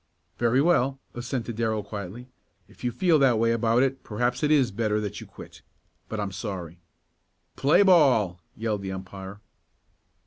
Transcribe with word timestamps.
"Very 0.39 0.61
well," 0.63 0.99
assented 1.13 1.57
Darrell 1.57 1.83
quietly. 1.83 2.27
"If 2.67 2.83
you 2.83 2.91
feel 2.91 3.19
that 3.19 3.37
way 3.37 3.51
about 3.51 3.83
it 3.83 4.01
perhaps 4.03 4.41
it 4.41 4.49
is 4.49 4.71
better 4.71 4.99
that 4.99 5.21
you 5.21 5.27
quit. 5.27 5.61
But 6.09 6.19
I'm 6.19 6.31
sorry." 6.31 6.79
"Play 7.55 7.83
ball!" 7.83 8.41
yelled 8.57 8.81
the 8.81 8.91
umpire. 8.93 9.41